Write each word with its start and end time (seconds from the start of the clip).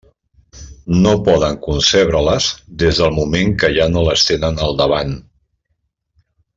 No 1.03 1.11
poden 1.27 1.59
concebre-les 1.67 2.49
des 2.85 3.01
del 3.03 3.15
moment 3.19 3.55
que 3.65 3.73
ja 3.79 3.89
no 3.95 4.07
les 4.11 4.27
tenen 4.33 4.61
al 4.69 4.79
davant. 4.85 5.17